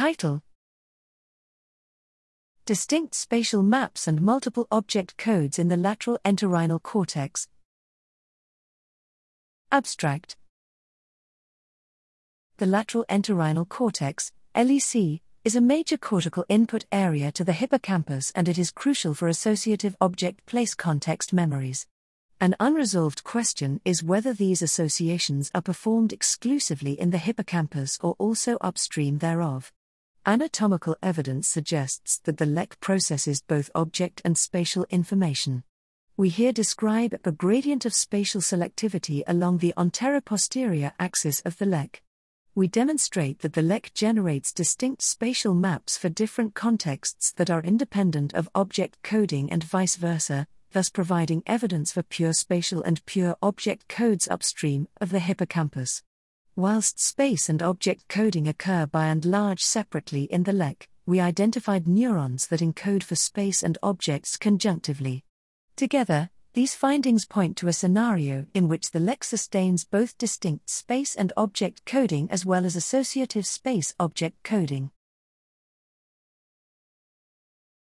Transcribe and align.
Title 0.00 0.40
Distinct 2.64 3.14
spatial 3.14 3.62
maps 3.62 4.08
and 4.08 4.22
multiple 4.22 4.66
object 4.70 5.18
codes 5.18 5.58
in 5.58 5.68
the 5.68 5.76
lateral 5.76 6.18
entorhinal 6.24 6.82
cortex. 6.82 7.48
Abstract 9.70 10.38
The 12.56 12.64
lateral 12.64 13.04
entorhinal 13.10 13.68
cortex, 13.68 14.32
LEC, 14.54 15.20
is 15.44 15.54
a 15.54 15.60
major 15.60 15.98
cortical 15.98 16.46
input 16.48 16.86
area 16.90 17.30
to 17.32 17.44
the 17.44 17.52
hippocampus 17.52 18.32
and 18.34 18.48
it 18.48 18.56
is 18.56 18.70
crucial 18.70 19.12
for 19.12 19.28
associative 19.28 19.96
object 20.00 20.46
place 20.46 20.74
context 20.74 21.34
memories. 21.34 21.86
An 22.40 22.56
unresolved 22.58 23.22
question 23.22 23.82
is 23.84 24.02
whether 24.02 24.32
these 24.32 24.62
associations 24.62 25.50
are 25.54 25.60
performed 25.60 26.14
exclusively 26.14 26.98
in 26.98 27.10
the 27.10 27.18
hippocampus 27.18 27.98
or 28.00 28.14
also 28.18 28.56
upstream 28.62 29.18
thereof. 29.18 29.70
Anatomical 30.26 30.96
evidence 31.02 31.48
suggests 31.48 32.18
that 32.24 32.36
the 32.36 32.44
LEC 32.44 32.78
processes 32.80 33.40
both 33.40 33.70
object 33.74 34.20
and 34.22 34.36
spatial 34.36 34.84
information. 34.90 35.62
We 36.14 36.28
here 36.28 36.52
describe 36.52 37.18
a 37.24 37.32
gradient 37.32 37.86
of 37.86 37.94
spatial 37.94 38.42
selectivity 38.42 39.22
along 39.26 39.58
the 39.58 39.72
anteroposterior 39.78 40.92
axis 40.98 41.40
of 41.46 41.56
the 41.56 41.64
LEC. 41.64 42.02
We 42.54 42.68
demonstrate 42.68 43.38
that 43.38 43.54
the 43.54 43.62
LEC 43.62 43.94
generates 43.94 44.52
distinct 44.52 45.00
spatial 45.00 45.54
maps 45.54 45.96
for 45.96 46.10
different 46.10 46.54
contexts 46.54 47.32
that 47.32 47.48
are 47.48 47.62
independent 47.62 48.34
of 48.34 48.50
object 48.54 49.02
coding 49.02 49.50
and 49.50 49.64
vice 49.64 49.96
versa, 49.96 50.46
thus 50.72 50.90
providing 50.90 51.42
evidence 51.46 51.92
for 51.92 52.02
pure 52.02 52.34
spatial 52.34 52.82
and 52.82 53.04
pure 53.06 53.36
object 53.40 53.88
codes 53.88 54.28
upstream 54.28 54.86
of 55.00 55.08
the 55.08 55.20
hippocampus. 55.20 56.02
Whilst 56.56 56.98
space 56.98 57.48
and 57.48 57.62
object 57.62 58.08
coding 58.08 58.48
occur 58.48 58.84
by 58.84 59.06
and 59.06 59.24
large 59.24 59.62
separately 59.62 60.24
in 60.24 60.42
the 60.42 60.52
LEC, 60.52 60.88
we 61.06 61.20
identified 61.20 61.86
neurons 61.86 62.48
that 62.48 62.60
encode 62.60 63.02
for 63.02 63.14
space 63.14 63.62
and 63.62 63.78
objects 63.82 64.36
conjunctively. 64.36 65.24
Together, 65.76 66.28
these 66.52 66.74
findings 66.74 67.24
point 67.24 67.56
to 67.56 67.68
a 67.68 67.72
scenario 67.72 68.46
in 68.52 68.66
which 68.66 68.90
the 68.90 68.98
LEC 68.98 69.22
sustains 69.22 69.84
both 69.84 70.18
distinct 70.18 70.68
space 70.68 71.14
and 71.14 71.32
object 71.36 71.86
coding 71.86 72.28
as 72.30 72.44
well 72.44 72.66
as 72.66 72.74
associative 72.74 73.46
space 73.46 73.94
object 74.00 74.42
coding. 74.42 74.90